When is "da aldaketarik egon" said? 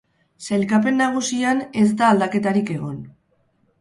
2.01-2.97